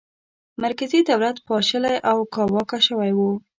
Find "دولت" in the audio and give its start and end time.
1.09-1.37